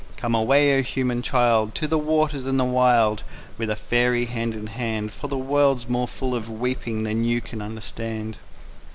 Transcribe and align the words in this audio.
_Come 0.17 0.35
away, 0.35 0.79
O 0.79 0.81
human 0.81 1.21
child! 1.21 1.75
To 1.75 1.85
the 1.87 1.95
waters 1.99 2.47
and 2.47 2.59
the 2.59 2.63
wild 2.65 3.21
With 3.59 3.69
a 3.69 3.75
faery, 3.75 4.25
hand 4.25 4.55
in 4.55 4.65
hand, 4.65 5.13
For 5.13 5.27
the 5.27 5.37
world's 5.37 5.87
more 5.87 6.07
full 6.07 6.33
of 6.33 6.49
weeping 6.49 7.03
than 7.03 7.23
you 7.23 7.39
can 7.39 7.61
understand. 7.61 8.37